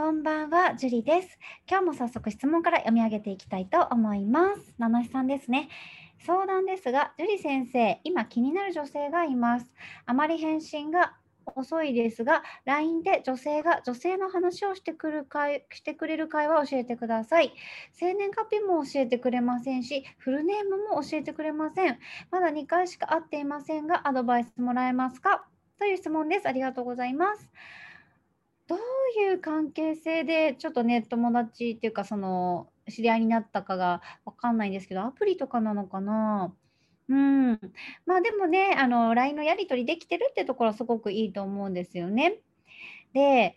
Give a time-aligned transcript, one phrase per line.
[0.00, 1.38] こんばんは、ジュリです。
[1.68, 4.74] 今日も早速質問から読み上げていきたいと思います。
[4.78, 5.68] 七七さんですね。
[6.24, 9.66] 相談ですが、ジュリ先生、今気になる女性がいます。
[10.06, 11.18] あまり返信が
[11.54, 17.52] 遅いですが、LINE で女性が女性の話をしてくる会してくれる会話を教えてください。
[17.92, 21.98] 生年月日も教えてくれませんし、フルネームも教えてくれません。
[22.30, 25.44] まだ2回しか会っていませんが、アドバイスもらえますか？
[25.78, 26.48] という質問です。
[26.48, 27.50] ありがとうございます。
[28.70, 28.78] どう
[29.20, 36.54] いう関係性でちょっとね、友達っていうか、その、知り合いになったかが分かんないんですけど、アプリとかなのかな？
[37.08, 37.60] うん。
[38.06, 42.38] まあ、でもね、あの、LINE のやり取りできてるってところはすごくいいと思うんですよね。
[43.14, 43.56] で、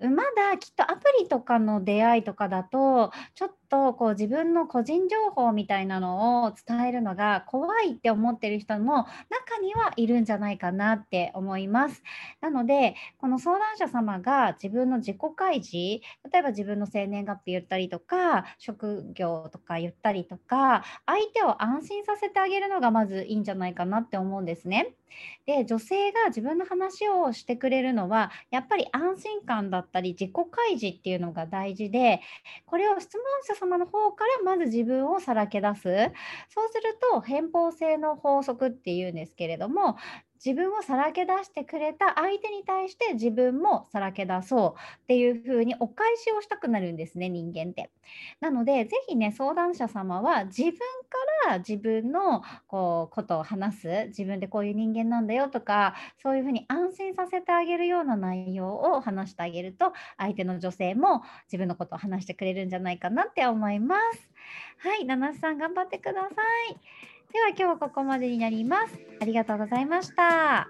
[0.00, 12.02] まだきっとアプリとかの出会いとかだと、ちょっとこう自分の個人情報みたいなのを伝えるのが怖いって思ってる人も中にはいるんじゃないかなって思います。
[12.40, 15.76] なので、この相談者様が自分の自己開示、
[16.32, 24.94] 例えば自分の生年月日言ったりとか、職業とか言ったりとか、相手を安心させてあげるのがまずいいんじゃないかなって思うんですね。
[25.46, 32.20] で、女性が自分の話をしてくれるのは、やっぱり安心感だったり、自己開示っていうのが大事で、
[32.66, 35.82] これを質問者様の方からまず自分をさらけ出す。
[36.48, 39.96] そうすると、偏方性の法則っていうんですけれども、
[40.44, 47.90] 自分をさらけ出してくれた相手に対して自分もさらけ出そうっていう風にお返しをしたくなるんですね、人間って。
[48.40, 50.78] なので、ぜひね、相談者様は自分か
[51.50, 64.30] ら自分のこうことを話す、自分でこういう人間なんだよとか、そういう風に安心させてあげるような内容を話してあげると、相手の女性も自分のことを話してくれるんじゃないかなって思います。
[64.78, 66.28] はい、七瀬さん頑張ってくださ
[66.72, 67.19] い。
[67.32, 68.98] では今日はここまでになります。
[69.20, 70.68] ありがとうございました。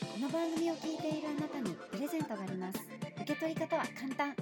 [0.00, 2.78] この番組を聞いているあなたにプレゼントがあります。
[3.16, 4.36] 受け取り方は簡単。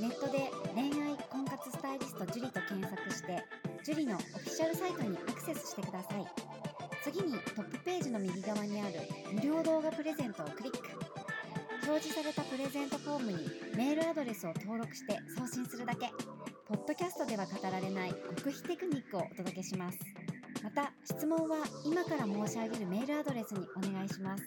[0.00, 3.44] ネットで恋愛婚活スタイリスト樹と検索して、
[3.84, 6.26] 樹のオフィシャルサイトにアクセスしてください。
[7.02, 8.94] 次にトップページの右側にある
[9.32, 10.78] 無料動画プレゼントをクリック。
[11.84, 13.38] 表示されたプレゼントフォームに
[13.76, 16.08] メールアドレスを登録して送信するだけ。
[16.68, 19.98] ポッドキャストでは語られない極秘テクニックをお届けします。
[20.62, 24.44] また、質問は今から申し上げるメールアドレスにお願いします。